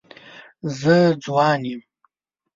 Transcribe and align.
زه 0.79 0.97
ځوان 1.23 1.61
یم. 1.69 1.81